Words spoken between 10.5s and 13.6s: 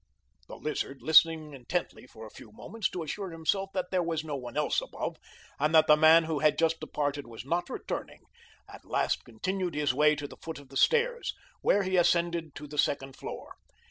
of the stairs, which he ascended to the second floor.